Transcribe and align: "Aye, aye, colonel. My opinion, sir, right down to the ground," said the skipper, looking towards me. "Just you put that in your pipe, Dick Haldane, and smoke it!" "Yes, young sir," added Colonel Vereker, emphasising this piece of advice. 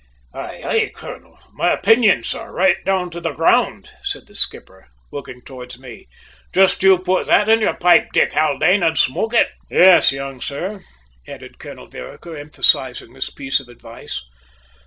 "Aye, 0.33 0.63
aye, 0.65 0.91
colonel. 0.95 1.37
My 1.53 1.71
opinion, 1.73 2.23
sir, 2.23 2.51
right 2.51 2.83
down 2.83 3.11
to 3.11 3.21
the 3.21 3.33
ground," 3.33 3.91
said 4.01 4.25
the 4.25 4.33
skipper, 4.33 4.87
looking 5.11 5.43
towards 5.43 5.77
me. 5.77 6.07
"Just 6.51 6.81
you 6.81 6.97
put 6.97 7.27
that 7.27 7.47
in 7.47 7.61
your 7.61 7.75
pipe, 7.75 8.07
Dick 8.11 8.33
Haldane, 8.33 8.81
and 8.81 8.97
smoke 8.97 9.35
it!" 9.35 9.49
"Yes, 9.69 10.11
young 10.11 10.41
sir," 10.41 10.83
added 11.27 11.59
Colonel 11.59 11.85
Vereker, 11.87 12.35
emphasising 12.35 13.13
this 13.13 13.29
piece 13.29 13.59
of 13.59 13.67
advice. 13.67 14.25